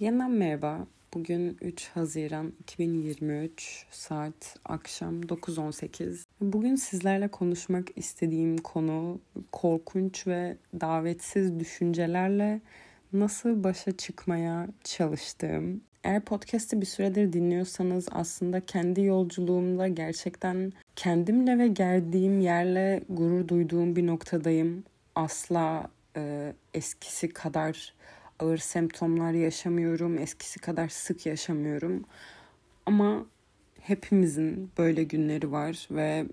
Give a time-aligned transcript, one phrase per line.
[0.00, 0.86] Yeniden merhaba.
[1.14, 6.24] Bugün 3 Haziran 2023 saat akşam 9.18.
[6.40, 9.20] Bugün sizlerle konuşmak istediğim konu
[9.52, 12.60] korkunç ve davetsiz düşüncelerle
[13.12, 15.80] nasıl başa çıkmaya çalıştığım.
[16.04, 23.96] Eğer podcast'i bir süredir dinliyorsanız aslında kendi yolculuğumda gerçekten kendimle ve geldiğim yerle gurur duyduğum
[23.96, 24.84] bir noktadayım.
[25.14, 27.92] Asla e, eskisi kadar
[28.40, 30.18] ağır semptomlar yaşamıyorum.
[30.18, 32.04] Eskisi kadar sık yaşamıyorum.
[32.86, 33.26] Ama
[33.80, 36.26] hepimizin böyle günleri var ve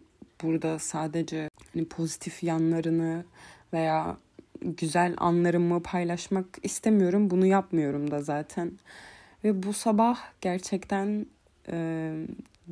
[0.44, 3.26] burada sadece hani pozitif yanlarını
[3.74, 4.18] veya
[4.62, 7.30] güzel anlarımı paylaşmak istemiyorum.
[7.30, 8.72] Bunu yapmıyorum da zaten.
[9.44, 11.26] Ve bu sabah gerçekten
[11.72, 12.12] e,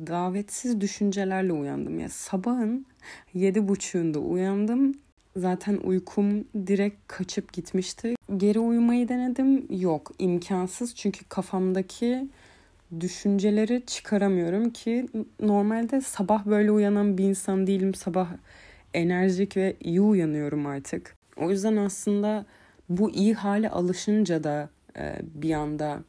[0.06, 1.98] davetsiz düşüncelerle uyandım.
[1.98, 2.86] Ya sabahın
[3.34, 4.94] yedi buçuğunda uyandım
[5.36, 8.14] Zaten uykum direkt kaçıp gitmişti.
[8.36, 9.66] Geri uyumayı denedim.
[9.80, 10.94] Yok, imkansız.
[10.94, 12.28] Çünkü kafamdaki
[13.00, 15.06] düşünceleri çıkaramıyorum ki
[15.40, 17.94] normalde sabah böyle uyanan bir insan değilim.
[17.94, 18.28] Sabah
[18.94, 21.16] enerjik ve iyi uyanıyorum artık.
[21.36, 22.46] O yüzden aslında
[22.88, 26.02] bu iyi hale alışınca da e, bir anda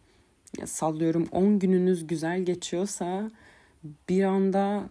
[0.66, 3.31] sallıyorum 10 gününüz güzel geçiyorsa
[4.09, 4.89] bir anda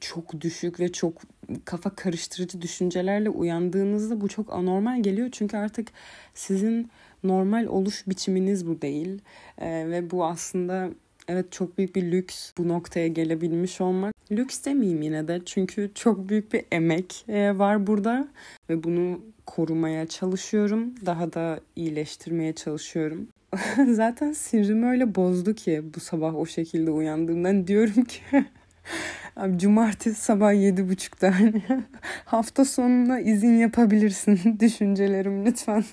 [0.00, 1.22] çok düşük ve çok
[1.64, 5.28] kafa karıştırıcı düşüncelerle uyandığınızda bu çok anormal geliyor.
[5.32, 5.88] Çünkü artık
[6.34, 6.90] sizin
[7.24, 9.20] normal oluş biçiminiz bu değil.
[9.58, 10.90] Ee, ve bu aslında
[11.28, 14.14] evet çok büyük bir lüks bu noktaya gelebilmiş olmak.
[14.32, 18.28] Lüks demeyeyim yine de çünkü çok büyük bir emek e, var burada
[18.70, 20.94] ve bunu korumaya çalışıyorum.
[21.06, 23.28] Daha da iyileştirmeye çalışıyorum.
[23.90, 28.20] Zaten sirrimi öyle bozdu ki bu sabah o şekilde uyandığımdan diyorum ki
[29.36, 31.62] Abi cumartesi sabah yedi buçukta hani
[32.24, 35.84] hafta sonuna izin yapabilirsin düşüncelerim lütfen.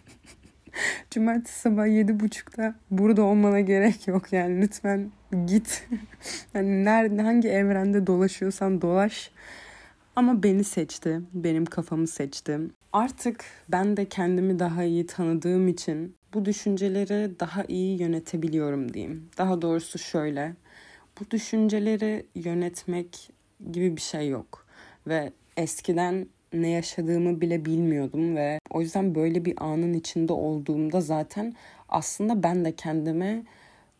[1.12, 5.12] cumartesi sabah yedi buçukta burada olmana gerek yok yani lütfen
[5.46, 5.88] git.
[6.54, 9.32] yani nerede hangi evrende dolaşıyorsan dolaş.
[10.16, 12.60] Ama beni seçti, benim kafamı seçti.
[12.94, 19.30] Artık ben de kendimi daha iyi tanıdığım için bu düşünceleri daha iyi yönetebiliyorum diyeyim.
[19.38, 20.54] Daha doğrusu şöyle
[21.32, 23.30] düşünceleri yönetmek
[23.72, 24.66] gibi bir şey yok.
[25.08, 31.54] Ve eskiden ne yaşadığımı bile bilmiyordum ve o yüzden böyle bir anın içinde olduğumda zaten
[31.90, 33.44] aslında ben de kendime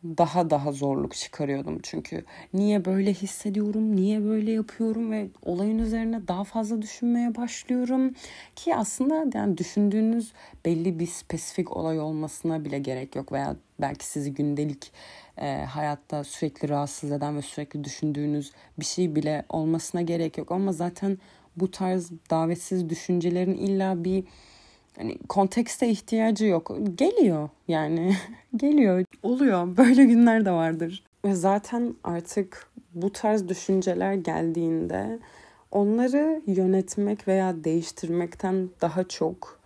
[0.04, 6.44] daha daha zorluk çıkarıyordum çünkü niye böyle hissediyorum, niye böyle yapıyorum ve olayın üzerine daha
[6.44, 8.14] fazla düşünmeye başlıyorum
[8.56, 10.34] ki aslında yani düşündüğünüz
[10.66, 14.92] belli bir spesifik olay olmasına bile gerek yok veya belki sizi gündelik
[15.42, 20.72] e, hayatta sürekli rahatsız eden ve sürekli düşündüğünüz bir şey bile olmasına gerek yok ama
[20.72, 21.18] zaten
[21.56, 24.24] bu tarz davetsiz düşüncelerin illa bir
[24.98, 26.78] hani kontekste ihtiyacı yok.
[26.96, 28.16] Geliyor yani.
[28.56, 29.06] Geliyor.
[29.24, 29.78] Oluyor.
[29.78, 31.04] Böyle günler de vardır.
[31.26, 35.20] Ve zaten artık bu tarz düşünceler geldiğinde
[35.72, 39.60] onları yönetmek veya değiştirmekten daha çok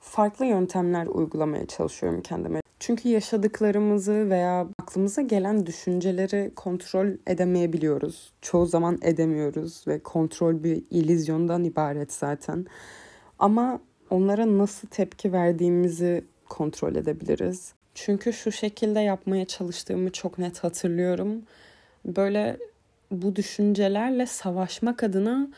[0.00, 2.63] farklı yöntemler uygulamaya çalışıyorum kendime.
[2.86, 8.32] Çünkü yaşadıklarımızı veya aklımıza gelen düşünceleri kontrol edemeyebiliyoruz.
[8.40, 12.66] Çoğu zaman edemiyoruz ve kontrol bir ilizyondan ibaret zaten.
[13.38, 13.80] Ama
[14.10, 17.72] onlara nasıl tepki verdiğimizi kontrol edebiliriz.
[17.94, 21.42] Çünkü şu şekilde yapmaya çalıştığımı çok net hatırlıyorum.
[22.04, 22.56] Böyle
[23.10, 25.48] bu düşüncelerle savaşmak adına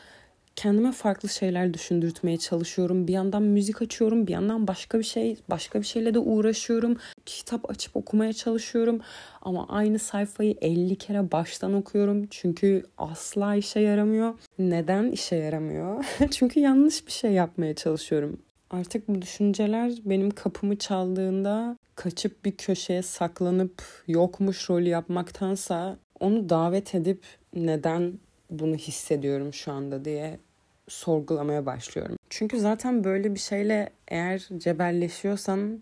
[0.57, 3.07] kendime farklı şeyler düşündürtmeye çalışıyorum.
[3.07, 6.97] Bir yandan müzik açıyorum, bir yandan başka bir şey, başka bir şeyle de uğraşıyorum.
[7.25, 8.99] Kitap açıp okumaya çalışıyorum
[9.41, 14.33] ama aynı sayfayı 50 kere baştan okuyorum çünkü asla işe yaramıyor.
[14.59, 16.05] Neden işe yaramıyor?
[16.31, 18.39] çünkü yanlış bir şey yapmaya çalışıyorum.
[18.69, 26.95] Artık bu düşünceler benim kapımı çaldığında kaçıp bir köşeye saklanıp yokmuş rolü yapmaktansa onu davet
[26.95, 27.23] edip
[27.53, 28.19] neden
[28.49, 30.39] bunu hissediyorum şu anda diye
[30.87, 32.15] sorgulamaya başlıyorum.
[32.29, 35.81] Çünkü zaten böyle bir şeyle eğer cebelleşiyorsan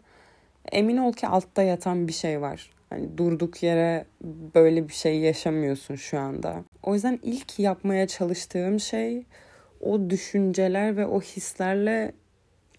[0.72, 2.72] emin ol ki altta yatan bir şey var.
[2.90, 4.06] Hani durduk yere
[4.56, 6.64] böyle bir şey yaşamıyorsun şu anda.
[6.84, 9.24] O yüzden ilk yapmaya çalıştığım şey
[9.82, 12.12] o düşünceler ve o hislerle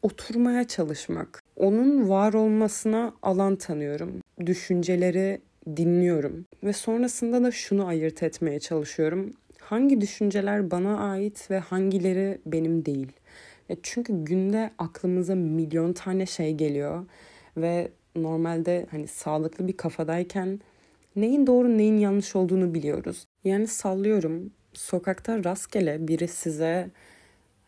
[0.02, 1.42] oturmaya çalışmak.
[1.56, 4.22] Onun var olmasına alan tanıyorum.
[4.46, 5.40] Düşünceleri
[5.76, 9.32] dinliyorum ve sonrasında da şunu ayırt etmeye çalışıyorum
[9.66, 13.12] hangi düşünceler bana ait ve hangileri benim değil.
[13.82, 17.04] Çünkü günde aklımıza milyon tane şey geliyor
[17.56, 20.60] ve normalde hani sağlıklı bir kafadayken
[21.16, 23.26] neyin doğru neyin yanlış olduğunu biliyoruz.
[23.44, 26.90] Yani sallıyorum sokakta rastgele biri size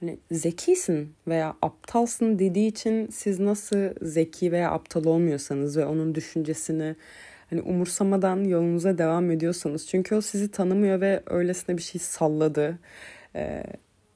[0.01, 6.97] hani zekisin veya aptalsın dediği için siz nasıl zeki veya aptal olmuyorsanız ve onun düşüncesini
[7.51, 12.79] hani umursamadan yolunuza devam ediyorsanız çünkü o sizi tanımıyor ve öylesine bir şey salladı.
[13.37, 13.63] Ee,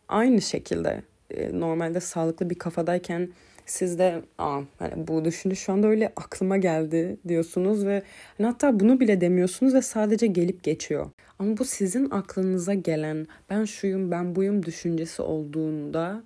[0.09, 3.29] aynı şekilde e, normalde sağlıklı bir kafadayken
[3.67, 8.03] siz de Aa, hani bu düşünce şu anda öyle aklıma geldi diyorsunuz ve
[8.39, 11.11] hani hatta bunu bile demiyorsunuz ve sadece gelip geçiyor.
[11.39, 16.23] Ama bu sizin aklınıza gelen ben şuyum ben buyum düşüncesi olduğunda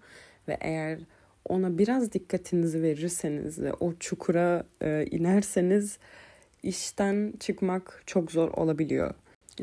[0.48, 0.98] ve eğer
[1.44, 5.98] ona biraz dikkatinizi verirseniz ve o çukura e, inerseniz
[6.66, 9.14] işten çıkmak çok zor olabiliyor.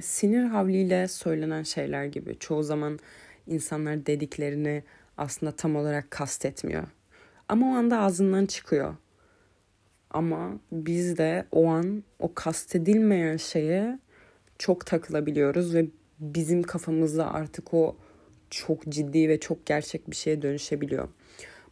[0.01, 3.00] Sinir havliyle söylenen şeyler gibi çoğu zaman
[3.47, 4.83] insanlar dediklerini
[5.17, 6.83] aslında tam olarak kastetmiyor.
[7.50, 8.95] Ama o anda ağzından çıkıyor.
[10.09, 13.99] Ama biz de o an o kastedilmeyen şeye
[14.59, 15.88] çok takılabiliyoruz ve
[16.19, 17.95] bizim kafamızda artık o
[18.49, 21.09] çok ciddi ve çok gerçek bir şeye dönüşebiliyor.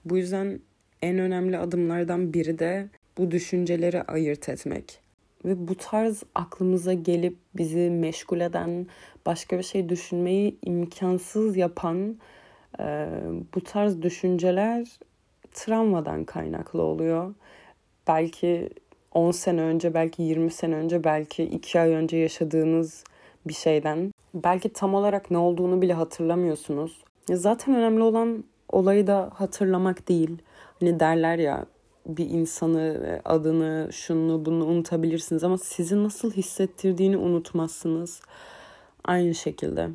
[0.06, 0.60] Bu yüzden
[1.02, 5.01] en önemli adımlardan biri de bu düşünceleri ayırt etmek.
[5.46, 8.88] Ve bu tarz aklımıza gelip bizi meşgul eden,
[9.26, 12.18] başka bir şey düşünmeyi imkansız yapan
[12.80, 13.08] e,
[13.56, 14.88] bu tarz düşünceler
[15.54, 17.34] travmadan kaynaklı oluyor.
[18.08, 18.70] Belki
[19.12, 23.04] 10 sene önce, belki 20 sene önce, belki 2 ay önce yaşadığınız
[23.48, 24.14] bir şeyden.
[24.34, 27.04] Belki tam olarak ne olduğunu bile hatırlamıyorsunuz.
[27.30, 30.38] Zaten önemli olan olayı da hatırlamak değil.
[30.80, 31.66] Hani derler ya
[32.06, 38.22] bir insanı, adını, şunu bunu unutabilirsiniz ama sizi nasıl hissettirdiğini unutmazsınız.
[39.04, 39.90] Aynı şekilde.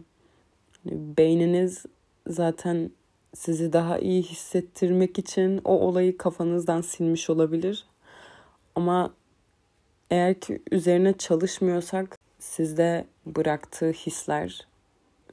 [0.85, 1.87] Beyniniz
[2.27, 2.91] zaten
[3.35, 7.85] sizi daha iyi hissettirmek için o olayı kafanızdan silmiş olabilir.
[8.75, 9.15] Ama
[10.11, 14.67] eğer ki üzerine çalışmıyorsak sizde bıraktığı hisler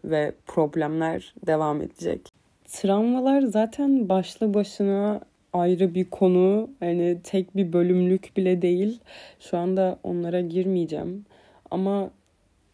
[0.06, 2.30] ve problemler devam edecek.
[2.66, 5.22] Travmalar zaten başlı başına
[5.54, 6.70] ayrı bir konu.
[6.80, 9.00] Hani tek bir bölümlük bile değil.
[9.40, 11.26] Şu anda onlara girmeyeceğim.
[11.72, 12.12] Ama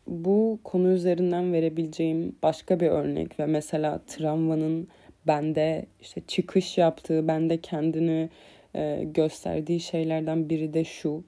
[0.08, 4.88] bu konu üzerinden verebileceğim başka bir örnek ve mesela travmanın
[5.28, 8.30] bende işte çıkış yaptığı, bende kendini
[8.76, 11.24] e, gösterdiği şeylerden biri de şu.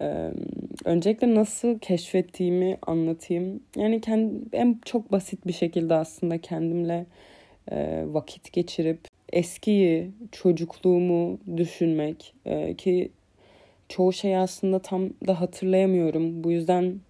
[0.00, 0.30] E,
[0.84, 3.60] öncelikle nasıl keşfettiğimi anlatayım.
[3.76, 7.06] Yani kendi, en çok basit bir şekilde aslında kendimle
[7.70, 13.10] e, vakit geçirip eskiyi, çocukluğumu düşünmek e, ki
[13.88, 16.44] çoğu şeyi aslında tam da hatırlayamıyorum.
[16.44, 17.00] Bu yüzden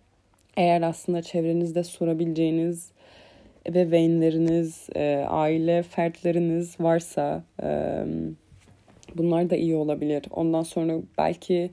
[0.57, 2.91] eğer aslında çevrenizde sorabileceğiniz
[3.67, 8.03] ebeveynleriniz, e, aile fertleriniz varsa e,
[9.15, 10.25] bunlar da iyi olabilir.
[10.31, 11.71] Ondan sonra belki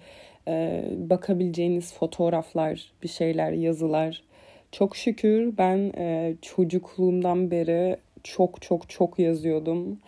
[0.48, 4.24] e, bakabileceğiniz fotoğraflar, bir şeyler, yazılar.
[4.72, 10.00] Çok şükür ben e, çocukluğumdan beri çok çok çok yazıyordum.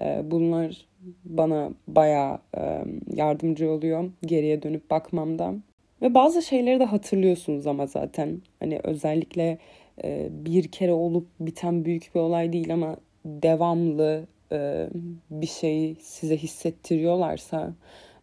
[0.00, 0.86] E, bunlar
[1.24, 5.54] bana bayağı e, yardımcı oluyor geriye dönüp bakmamda.
[6.02, 8.42] Ve bazı şeyleri de hatırlıyorsunuz ama zaten.
[8.60, 9.58] Hani özellikle
[10.04, 14.88] e, bir kere olup biten büyük bir olay değil ama devamlı e,
[15.30, 17.74] bir şeyi size hissettiriyorlarsa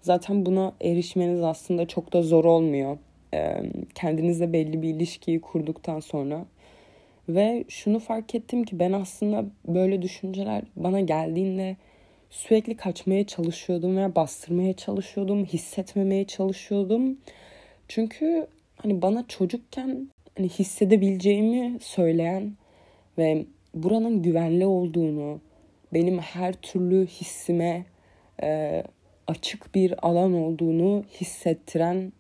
[0.02, 2.98] zaten buna erişmeniz aslında çok da zor olmuyor.
[3.96, 6.46] Kendinizle belli bir ilişkiyi kurduktan sonra.
[7.36, 11.78] Ve şunu fark ettim ki ben aslında böyle düşünceler bana geldiğinde
[12.30, 17.18] sürekli kaçmaya çalışıyordum veya bastırmaya çalışıyordum, hissetmemeye çalışıyordum.
[17.88, 22.54] Çünkü hani bana çocukken hani hissedebileceğimi söyleyen
[23.18, 25.40] ve buranın güvenli olduğunu,
[25.94, 27.86] benim her türlü hissime
[28.44, 28.84] e,
[29.28, 32.14] açık bir alan olduğunu hissettiren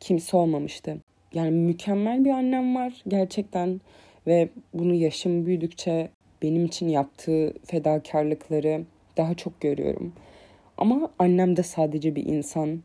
[0.00, 0.96] kimse olmamıştı.
[1.34, 3.80] Yani mükemmel bir annem var gerçekten
[4.26, 6.08] ve bunu yaşım büyüdükçe
[6.42, 8.84] benim için yaptığı fedakarlıkları
[9.16, 10.12] daha çok görüyorum.
[10.78, 12.80] Ama annem de sadece bir insan.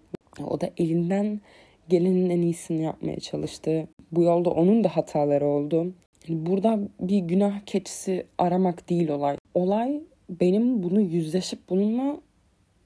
[0.47, 1.41] O da elinden
[1.89, 3.87] gelenin en iyisini yapmaya çalıştı.
[4.11, 5.93] Bu yolda onun da hataları oldu.
[6.29, 9.37] Burada bir günah keçisi aramak değil olay.
[9.53, 12.17] Olay benim bunu yüzleşip bununla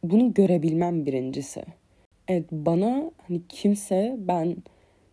[0.03, 1.63] bunu görebilmem birincisi.
[2.27, 4.55] Evet bana hani kimse ben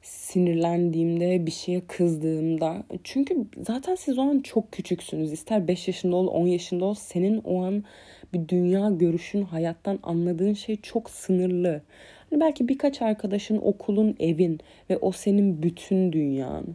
[0.03, 5.33] sinirlendiğimde bir şeye kızdığımda çünkü zaten siz o an çok küçüksünüz.
[5.33, 7.85] İster 5 yaşında ol 10 yaşında ol senin o an
[8.33, 11.83] bir dünya görüşün hayattan anladığın şey çok sınırlı.
[12.31, 16.67] Hani belki birkaç arkadaşın, okulun, evin ve o senin bütün dünyan.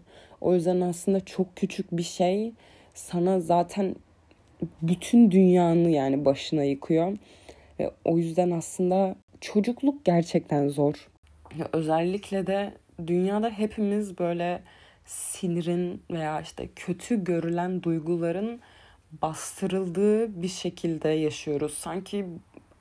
[0.41, 2.51] O yüzden aslında çok küçük bir şey
[2.93, 3.95] sana zaten
[4.81, 7.17] bütün dünyanı yani başına yıkıyor.
[7.79, 11.09] Ve o yüzden aslında çocukluk gerçekten zor.
[11.73, 12.73] Özellikle de
[13.07, 14.61] dünyada hepimiz böyle
[15.05, 18.59] sinirin veya işte kötü görülen duyguların
[19.21, 21.73] bastırıldığı bir şekilde yaşıyoruz.
[21.73, 22.25] Sanki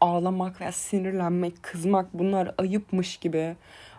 [0.00, 3.56] ağlamak veya sinirlenmek, kızmak bunlar ayıpmış gibi.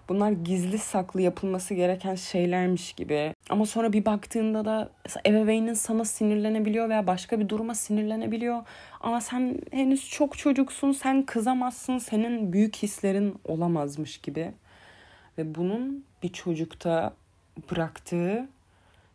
[0.09, 3.33] Bunlar gizli saklı yapılması gereken şeylermiş gibi.
[3.49, 4.89] Ama sonra bir baktığında da
[5.25, 8.61] ebeveynin sana sinirlenebiliyor veya başka bir duruma sinirlenebiliyor.
[9.01, 14.51] Ama sen henüz çok çocuksun, sen kızamazsın, senin büyük hislerin olamazmış gibi.
[15.37, 17.13] Ve bunun bir çocukta
[17.71, 18.47] bıraktığı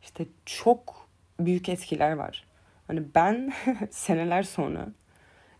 [0.02, 1.08] işte çok
[1.40, 2.44] büyük etkiler var.
[2.86, 3.52] Hani ben
[3.90, 4.88] seneler sonra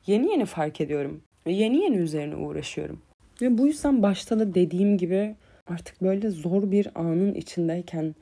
[0.07, 1.23] yeni yeni fark ediyorum.
[1.47, 3.03] Ve yeni yeni üzerine uğraşıyorum.
[3.43, 5.35] Ve bu yüzden başta da dediğim gibi
[5.67, 8.15] artık böyle zor bir anın içindeyken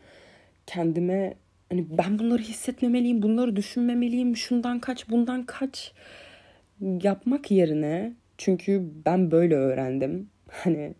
[0.66, 1.34] kendime
[1.68, 5.92] hani ben bunları hissetmemeliyim, bunları düşünmemeliyim, şundan kaç, bundan kaç
[6.80, 10.30] yapmak yerine çünkü ben böyle öğrendim.
[10.50, 10.94] Hani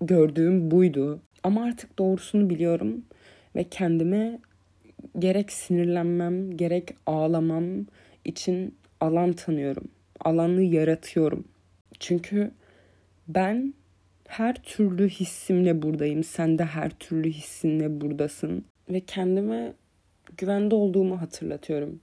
[0.00, 1.20] gördüğüm buydu.
[1.42, 3.04] Ama artık doğrusunu biliyorum
[3.56, 4.38] ve kendime
[5.18, 7.64] gerek sinirlenmem, gerek ağlamam
[8.24, 9.88] için alan tanıyorum.
[10.20, 11.44] Alanı yaratıyorum.
[12.00, 12.50] Çünkü
[13.28, 13.74] ben
[14.28, 16.24] her türlü hissimle buradayım.
[16.24, 18.64] Sen de her türlü hissinle buradasın.
[18.90, 19.72] Ve kendime
[20.36, 22.00] güvende olduğumu hatırlatıyorum.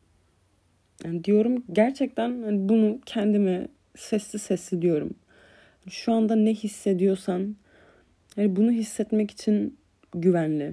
[1.04, 5.10] Yani diyorum gerçekten hani bunu kendime sesli sesli diyorum.
[5.90, 7.56] Şu anda ne hissediyorsan
[8.38, 9.78] yani bunu hissetmek için
[10.14, 10.64] güvenli.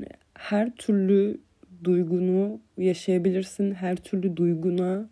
[0.00, 1.38] Yani her türlü
[1.84, 3.74] duygunu yaşayabilirsin.
[3.74, 5.08] Her türlü duyguna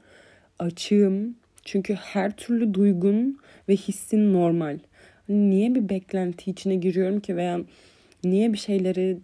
[0.58, 1.36] açığım.
[1.64, 4.78] Çünkü her türlü duygun ve hissin normal.
[5.26, 7.60] Hani niye bir beklenti içine giriyorum ki veya
[8.24, 9.18] niye bir şeyleri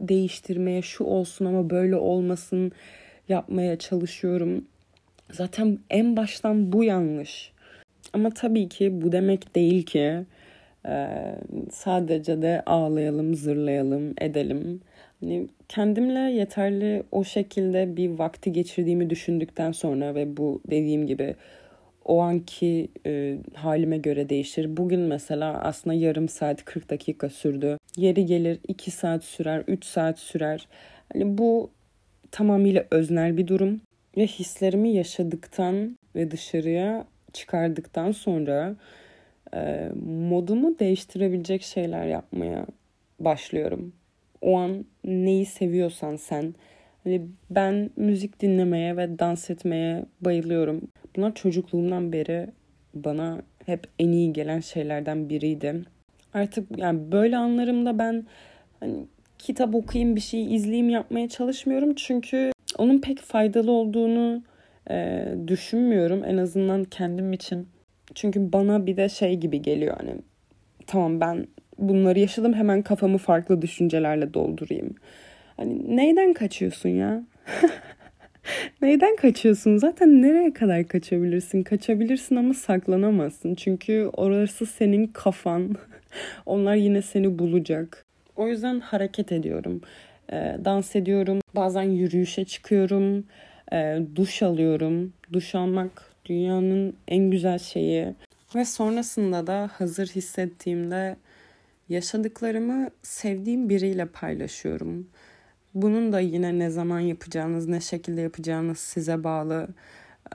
[0.00, 2.72] değiştirmeye şu olsun ama böyle olmasın
[3.28, 4.64] yapmaya çalışıyorum.
[5.32, 7.52] Zaten en baştan bu yanlış.
[8.12, 10.24] Ama tabii ki bu demek değil ki
[10.86, 11.08] e,
[11.70, 14.80] sadece de ağlayalım, zırlayalım, edelim.
[15.20, 21.34] Hani kendimle yeterli o şekilde bir vakti geçirdiğimi düşündükten sonra ve bu dediğim gibi
[22.04, 24.76] o anki e, halime göre değişir.
[24.76, 27.78] Bugün mesela aslında yarım saat 40 dakika sürdü.
[27.96, 30.68] Yeri gelir 2 saat sürer, 3 saat sürer.
[31.12, 31.70] Hani bu
[32.30, 33.80] tamamıyla öznel bir durum
[34.16, 38.76] ve hislerimi yaşadıktan ve dışarıya çıkardıktan sonra
[39.54, 42.66] e, modumu değiştirebilecek şeyler yapmaya
[43.20, 43.92] başlıyorum.
[44.40, 46.54] O an neyi seviyorsan sen.
[47.04, 50.80] Hani ben müzik dinlemeye ve dans etmeye bayılıyorum.
[51.16, 52.46] Bunlar çocukluğumdan beri
[52.94, 55.82] bana hep en iyi gelen şeylerden biriydi.
[56.34, 58.26] Artık yani böyle anlarımda ben
[58.80, 58.94] hani
[59.38, 61.94] kitap okuyayım, bir şey izleyeyim yapmaya çalışmıyorum.
[61.94, 64.42] Çünkü onun pek faydalı olduğunu
[64.90, 66.24] e, düşünmüyorum.
[66.24, 67.68] En azından kendim için.
[68.18, 70.14] Çünkü bana bir de şey gibi geliyor hani
[70.86, 71.46] tamam ben
[71.78, 74.94] bunları yaşadım hemen kafamı farklı düşüncelerle doldurayım.
[75.56, 77.22] Hani neyden kaçıyorsun ya?
[78.82, 79.76] Neyden kaçıyorsun?
[79.76, 81.62] Zaten nereye kadar kaçabilirsin?
[81.62, 83.54] Kaçabilirsin ama saklanamazsın.
[83.54, 85.74] Çünkü orası senin kafan.
[86.46, 88.04] Onlar yine seni bulacak.
[88.36, 89.80] O yüzden hareket ediyorum.
[90.32, 91.40] E, dans ediyorum.
[91.56, 93.24] Bazen yürüyüşe çıkıyorum.
[93.72, 95.12] E, duş alıyorum.
[95.32, 98.14] Duş almak dünyanın en güzel şeyi.
[98.54, 101.16] Ve sonrasında da hazır hissettiğimde
[101.88, 105.06] yaşadıklarımı sevdiğim biriyle paylaşıyorum.
[105.74, 109.68] Bunun da yine ne zaman yapacağınız, ne şekilde yapacağınız size bağlı.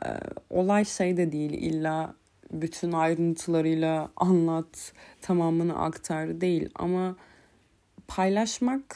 [0.06, 0.08] Ee,
[0.50, 2.16] olay şey de değil illa
[2.52, 7.16] bütün ayrıntılarıyla anlat, tamamını aktar değil ama
[8.08, 8.96] paylaşmak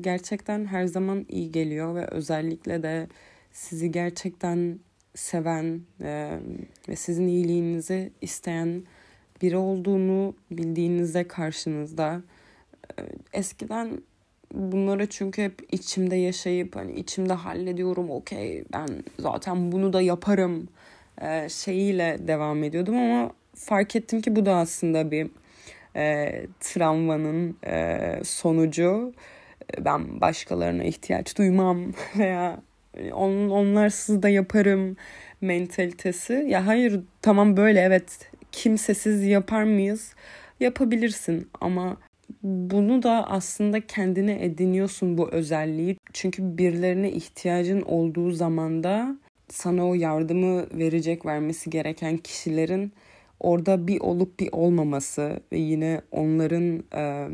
[0.00, 3.08] gerçekten her zaman iyi geliyor ve özellikle de
[3.52, 4.78] sizi gerçekten
[5.14, 6.38] seven e,
[6.88, 8.82] ve sizin iyiliğinizi isteyen
[9.42, 12.22] biri olduğunu bildiğinizde karşınızda
[12.98, 13.02] e,
[13.32, 14.02] eskiden
[14.54, 20.68] bunları çünkü hep içimde yaşayıp hani içimde hallediyorum okey ben zaten bunu da yaparım
[21.22, 25.30] e, şeyiyle devam ediyordum ama fark ettim ki bu da aslında bir
[25.96, 29.12] e, travmanın e, sonucu.
[29.78, 32.60] Ben başkalarına ihtiyaç duymam veya
[33.12, 34.96] on, onlarsız da yaparım
[35.40, 36.46] mentalitesi.
[36.48, 38.30] Ya hayır tamam böyle evet.
[38.52, 40.14] Kimsesiz yapar mıyız?
[40.60, 41.96] Yapabilirsin ama
[42.42, 45.96] bunu da aslında kendine ediniyorsun bu özelliği.
[46.12, 49.16] Çünkü birilerine ihtiyacın olduğu zamanda
[49.48, 52.92] sana o yardımı verecek, vermesi gereken kişilerin
[53.40, 57.28] orada bir olup bir olmaması ve yine onların e,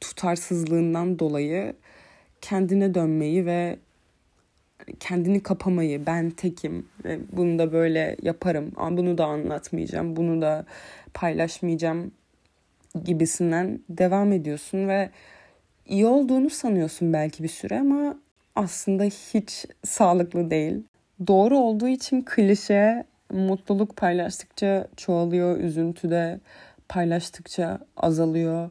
[0.00, 1.74] tutarsızlığından dolayı
[2.40, 3.76] kendine dönmeyi ve
[5.00, 10.64] kendini kapamayı ben tekim ve bunu da böyle yaparım ama bunu da anlatmayacağım bunu da
[11.14, 12.12] paylaşmayacağım
[13.04, 15.10] gibisinden devam ediyorsun ve
[15.86, 18.16] iyi olduğunu sanıyorsun belki bir süre ama
[18.54, 20.82] aslında hiç sağlıklı değil.
[21.26, 26.40] doğru olduğu için klişe mutluluk paylaştıkça çoğalıyor, üzüntü de
[26.88, 28.70] paylaştıkça azalıyor.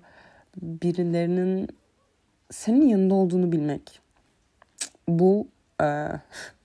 [0.62, 1.67] Birilerinin
[2.51, 4.00] senin yanında olduğunu bilmek.
[5.08, 5.48] Bu
[5.83, 6.09] e,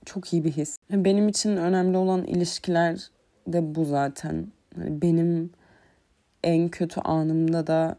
[0.05, 0.77] çok iyi bir his.
[0.91, 3.09] Benim için önemli olan ilişkiler
[3.47, 4.47] de bu zaten.
[4.75, 5.51] Hani benim
[6.43, 7.95] en kötü anımda da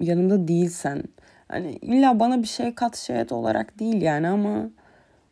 [0.00, 1.02] yanımda değilsen
[1.48, 4.70] hani illa bana bir şey kat şey et olarak değil yani ama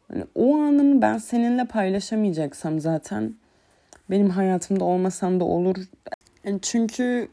[0.09, 3.35] hani o anımı ben seninle paylaşamayacaksam zaten
[4.11, 5.77] benim hayatımda olmasam da olur.
[6.45, 7.29] Yani çünkü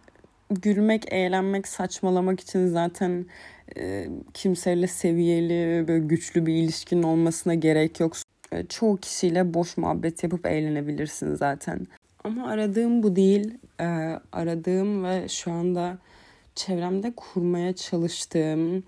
[0.52, 3.26] gülmek, eğlenmek, saçmalamak için zaten
[3.78, 8.14] e, kimseyle seviyeli, böyle güçlü bir ilişkin olmasına gerek yok.
[8.52, 11.88] E, çoğu kişiyle boş muhabbet yapıp eğlenebilirsin zaten.
[12.24, 13.58] Ama aradığım bu değil.
[13.80, 13.86] E,
[14.32, 15.98] aradığım ve şu anda
[16.56, 18.84] çevremde kurmaya çalıştığım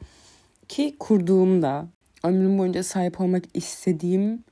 [0.68, 1.88] ki kurduğumda
[2.24, 4.44] ömrüm boyunca sahip olmak istediğim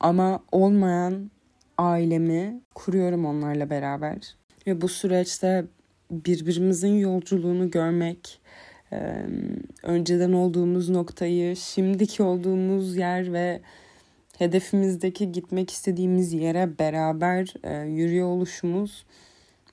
[0.00, 1.30] ama olmayan
[1.78, 4.36] ailemi kuruyorum onlarla beraber.
[4.66, 5.64] Ve bu süreçte
[6.12, 8.40] birbirimizin yolculuğunu görmek,
[9.82, 13.60] önceden olduğumuz noktayı, şimdiki olduğumuz yer ve
[14.38, 17.54] hedefimizdeki gitmek istediğimiz yere beraber
[17.86, 19.04] yürüyor oluşumuz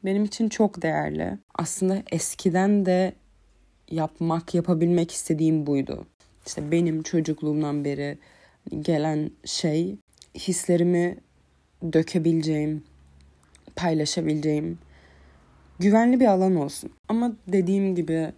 [0.06, 1.38] benim için çok değerli.
[1.56, 3.14] Aslında eskiden de
[3.92, 6.06] yapmak, yapabilmek istediğim buydu.
[6.48, 8.18] İşte benim çocukluğumdan beri
[8.82, 9.96] gelen şey
[10.36, 11.18] hislerimi
[11.94, 12.84] dökebileceğim,
[13.76, 14.78] paylaşabileceğim
[15.80, 16.92] güvenli bir alan olsun.
[17.08, 18.34] Ama dediğim gibi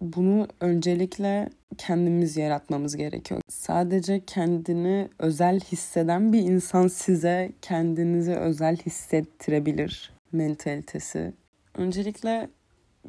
[0.00, 3.40] bunu öncelikle kendimiz yaratmamız gerekiyor.
[3.48, 11.32] Sadece kendini özel hisseden bir insan size kendinizi özel hissettirebilir mentalitesi.
[11.74, 12.48] Öncelikle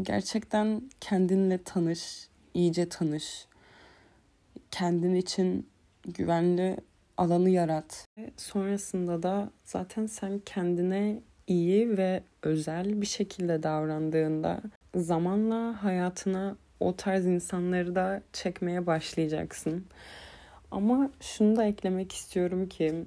[0.01, 3.47] gerçekten kendinle tanış, iyice tanış.
[4.71, 5.69] Kendin için
[6.07, 6.77] güvenli
[7.17, 8.07] alanı yarat.
[8.37, 14.61] Sonrasında da zaten sen kendine iyi ve özel bir şekilde davrandığında
[14.95, 19.85] zamanla hayatına o tarz insanları da çekmeye başlayacaksın.
[20.71, 23.05] Ama şunu da eklemek istiyorum ki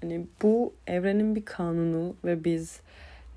[0.00, 2.80] hani bu evrenin bir kanunu ve biz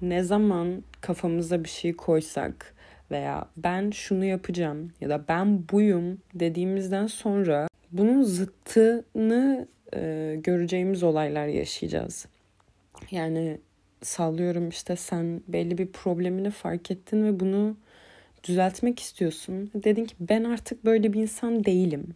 [0.01, 2.73] ne zaman kafamıza bir şey koysak
[3.11, 11.47] veya ben şunu yapacağım ya da ben buyum dediğimizden sonra bunun zıttını e, göreceğimiz olaylar
[11.47, 12.25] yaşayacağız.
[13.11, 13.57] Yani
[14.03, 17.77] sallıyorum işte sen belli bir problemini fark ettin ve bunu
[18.43, 19.71] düzeltmek istiyorsun.
[19.73, 22.15] Dedin ki ben artık böyle bir insan değilim.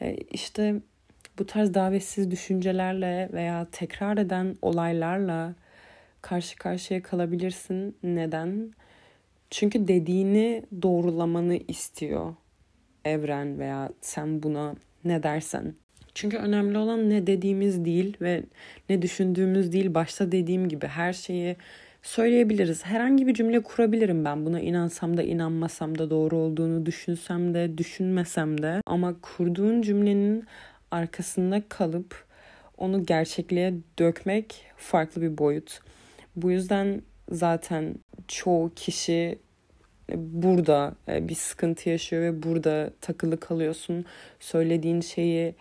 [0.00, 0.74] E, işte
[1.38, 5.54] bu tarz davetsiz düşüncelerle veya tekrar eden olaylarla
[6.22, 7.96] karşı karşıya kalabilirsin.
[8.02, 8.72] Neden?
[9.50, 12.34] Çünkü dediğini doğrulamanı istiyor
[13.04, 15.74] evren veya sen buna ne dersen.
[16.16, 18.42] Çünkü önemli olan ne dediğimiz değil ve
[18.88, 19.94] ne düşündüğümüz değil.
[19.94, 21.56] Başta dediğim gibi her şeyi
[22.02, 22.84] söyleyebiliriz.
[22.84, 24.46] Herhangi bir cümle kurabilirim ben.
[24.46, 28.80] Buna inansam da inanmasam da doğru olduğunu düşünsem de düşünmesem de.
[28.86, 30.44] Ama kurduğun cümlenin
[30.90, 32.24] arkasında kalıp
[32.78, 35.80] onu gerçekliğe dökmek farklı bir boyut.
[36.36, 37.94] Bu yüzden zaten
[38.28, 39.38] çoğu kişi
[40.14, 44.04] burada e, bir sıkıntı yaşıyor ve burada takılı kalıyorsun.
[44.40, 45.54] Söylediğin şeyi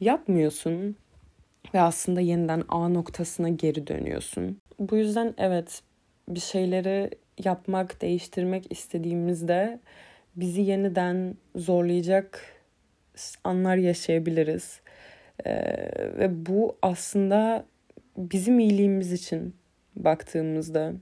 [0.00, 0.96] yapmıyorsun
[1.74, 4.60] ve aslında yeniden A noktasına geri dönüyorsun.
[4.78, 5.82] Bu yüzden evet
[6.28, 7.10] bir şeyleri
[7.44, 9.80] yapmak, değiştirmek istediğimizde
[10.36, 12.40] bizi yeniden zorlayacak
[13.44, 14.80] anlar yaşayabiliriz.
[15.46, 15.52] Ee,
[16.18, 17.66] ve bu aslında
[18.16, 19.54] bizim iyiliğimiz için
[19.96, 20.92] baktığımızda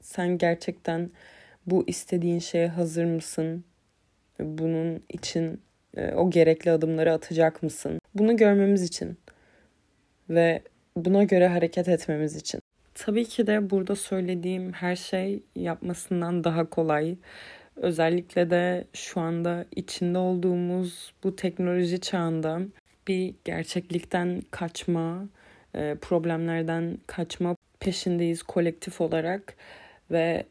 [0.00, 1.10] sen gerçekten
[1.66, 3.64] bu istediğin şeye hazır mısın?
[4.40, 5.60] Bunun için
[5.96, 8.01] e, o gerekli adımları atacak mısın?
[8.14, 9.18] Bunu görmemiz için
[10.30, 10.62] ve
[10.96, 12.60] buna göre hareket etmemiz için.
[12.94, 17.16] Tabii ki de burada söylediğim her şey yapmasından daha kolay.
[17.76, 22.60] Özellikle de şu anda içinde olduğumuz bu teknoloji çağında
[23.08, 25.28] bir gerçeklikten kaçma,
[25.74, 29.56] e, problemlerden kaçma peşindeyiz kolektif olarak
[30.10, 30.46] ve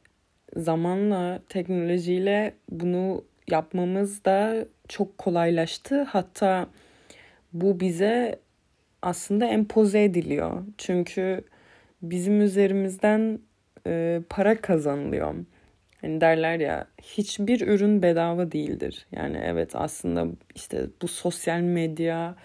[0.56, 6.04] zamanla teknolojiyle bunu yapmamız da çok kolaylaştı.
[6.04, 6.68] Hatta
[7.54, 8.40] bu bize
[9.02, 10.64] aslında empoze ediliyor.
[10.78, 11.44] Çünkü
[12.02, 13.40] bizim üzerimizden
[13.88, 15.36] e, para kazanılıyor.
[16.02, 19.08] Hani derler ya hiçbir ürün bedava değildir.
[19.12, 22.36] Yani evet aslında işte bu sosyal medya,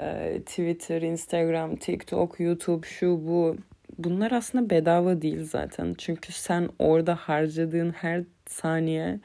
[0.00, 3.56] e, Twitter, Instagram, TikTok, YouTube şu bu
[3.98, 5.94] bunlar aslında bedava değil zaten.
[5.98, 9.20] Çünkü sen orada harcadığın her saniye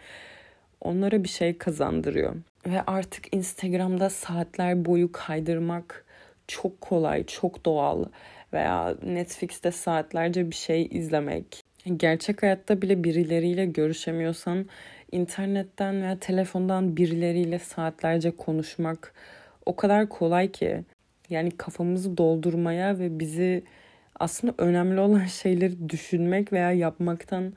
[0.81, 2.35] onlara bir şey kazandırıyor.
[2.67, 6.05] Ve artık Instagram'da saatler boyu kaydırmak
[6.47, 8.05] çok kolay, çok doğal
[8.53, 11.63] veya Netflix'te saatlerce bir şey izlemek.
[11.97, 14.65] Gerçek hayatta bile birileriyle görüşemiyorsan
[15.11, 19.13] internetten veya telefondan birileriyle saatlerce konuşmak
[19.65, 20.83] o kadar kolay ki.
[21.29, 23.63] Yani kafamızı doldurmaya ve bizi
[24.19, 27.53] aslında önemli olan şeyleri düşünmek veya yapmaktan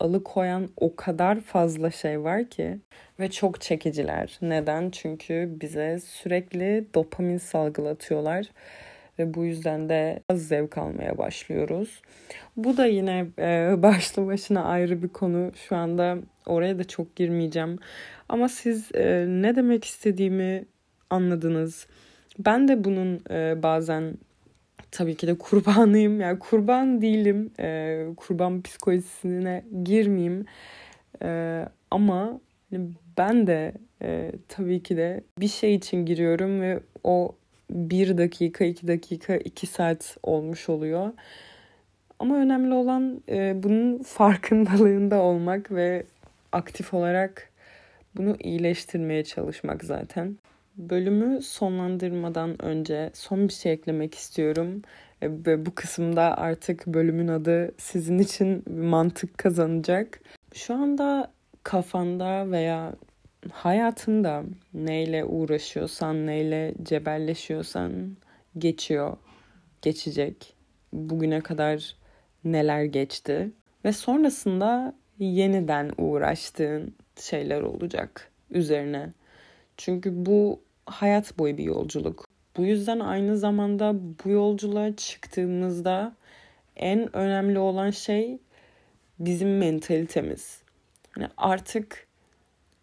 [0.00, 2.78] alıkoyan o kadar fazla şey var ki
[3.20, 4.38] ve çok çekiciler.
[4.42, 4.90] Neden?
[4.90, 8.46] Çünkü bize sürekli dopamin salgılatıyorlar
[9.18, 12.02] ve bu yüzden de az zevk almaya başlıyoruz.
[12.56, 15.52] Bu da yine e, başlı başına ayrı bir konu.
[15.68, 17.78] Şu anda oraya da çok girmeyeceğim.
[18.28, 20.64] Ama siz e, ne demek istediğimi
[21.10, 21.86] anladınız.
[22.38, 24.18] Ben de bunun e, bazen
[24.96, 26.20] tabii ki de kurbanıyım.
[26.20, 27.50] Yani kurban değilim.
[27.60, 30.44] E, kurban psikolojisine girmeyeyim.
[31.22, 37.34] E, ama hani ben de e, tabii ki de bir şey için giriyorum ve o
[37.70, 41.12] bir dakika, iki dakika, iki saat olmuş oluyor.
[42.18, 46.04] Ama önemli olan e, bunun farkındalığında olmak ve
[46.52, 47.50] aktif olarak
[48.16, 50.36] bunu iyileştirmeye çalışmak zaten.
[50.76, 54.82] Bölümü sonlandırmadan önce son bir şey eklemek istiyorum.
[55.22, 60.20] E, ve bu kısımda artık bölümün adı sizin için mantık kazanacak.
[60.54, 62.94] Şu anda kafanda veya
[63.52, 68.16] hayatında neyle uğraşıyorsan, neyle cebelleşiyorsan
[68.58, 69.16] geçiyor,
[69.82, 70.54] geçecek.
[70.92, 71.96] Bugüne kadar
[72.44, 73.50] neler geçti
[73.84, 79.12] ve sonrasında yeniden uğraştığın şeyler olacak üzerine.
[79.76, 82.24] Çünkü bu hayat boyu bir yolculuk.
[82.56, 83.94] Bu yüzden aynı zamanda
[84.24, 86.12] bu yolculuğa çıktığımızda
[86.76, 88.38] en önemli olan şey
[89.18, 90.62] bizim mentalitemiz.
[91.18, 92.06] Yani artık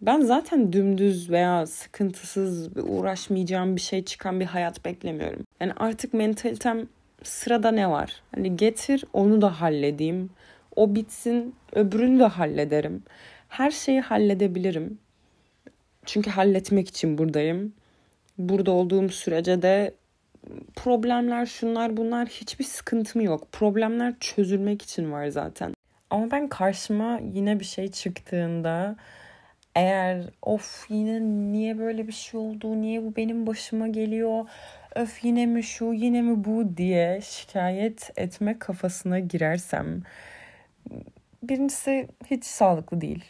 [0.02, 5.44] ben zaten dümdüz veya sıkıntısız uğraşmayacağım bir şey çıkan bir hayat beklemiyorum.
[5.60, 6.88] Yani artık mentalitem
[7.24, 8.22] sırada ne var?
[8.36, 10.30] Hani getir onu da halledeyim.
[10.76, 13.04] O bitsin öbürünü de hallederim.
[13.50, 14.98] Her şeyi halledebilirim.
[16.06, 17.74] Çünkü halletmek için buradayım.
[18.38, 19.94] Burada olduğum sürece de
[20.76, 23.52] problemler şunlar bunlar hiçbir sıkıntım yok.
[23.52, 25.74] Problemler çözülmek için var zaten.
[26.10, 28.96] Ama ben karşıma yine bir şey çıktığında
[29.76, 34.46] eğer of yine niye böyle bir şey oldu, niye bu benim başıma geliyor,
[34.96, 40.04] öf yine mi şu, yine mi bu diye şikayet etme kafasına girersem
[41.44, 43.26] birincisi hiç sağlıklı değil.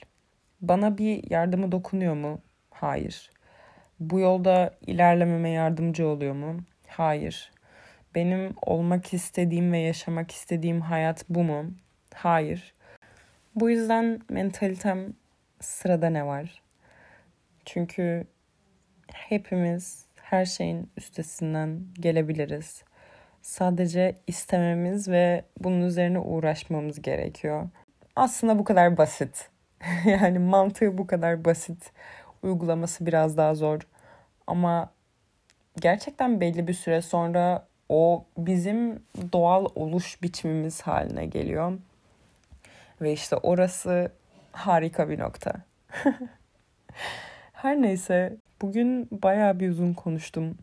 [0.61, 2.41] Bana bir yardımı dokunuyor mu?
[2.71, 3.32] Hayır.
[4.09, 6.57] Bu yolda ilerlememe yardımcı oluyor mu?
[6.87, 7.51] Hayır.
[8.15, 11.65] Benim olmak istediğim ve yaşamak istediğim hayat bu mu?
[12.13, 12.73] Hayır.
[13.55, 15.13] Bu yüzden mentalitem
[15.59, 16.61] sırada ne var?
[17.65, 18.27] Çünkü
[19.13, 22.83] hepimiz her şeyin üstesinden gelebiliriz.
[23.41, 27.69] Sadece istememiz ve bunun üzerine uğraşmamız gerekiyor.
[28.15, 29.49] Aslında bu kadar basit.
[30.05, 31.91] yani mantığı bu kadar basit.
[32.43, 33.81] Uygulaması biraz daha zor.
[34.47, 34.91] Ama
[35.81, 39.03] gerçekten belli bir süre sonra o bizim
[39.33, 41.79] doğal oluş biçimimiz haline geliyor.
[43.01, 44.11] Ve işte orası
[44.51, 45.53] harika bir nokta.
[47.53, 50.57] Her neyse bugün baya bir uzun konuştum.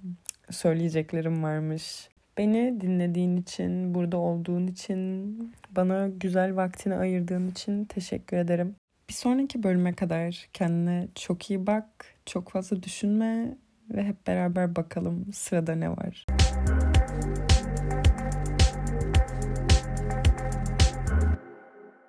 [0.50, 2.08] Söyleyeceklerim varmış.
[2.38, 5.36] Beni dinlediğin için, burada olduğun için,
[5.70, 8.74] bana güzel vaktini ayırdığın için teşekkür ederim.
[9.08, 11.86] Bir sonraki bölüme kadar kendine çok iyi bak,
[12.26, 13.56] çok fazla düşünme
[13.90, 16.26] ve hep beraber bakalım sırada ne var.